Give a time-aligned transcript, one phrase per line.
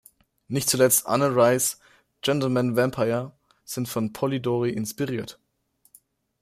[0.47, 1.79] Nicht zuletzt Anne Rices
[2.23, 3.33] Gentleman-Vampire
[3.65, 5.37] sind von Polidori inspiriert.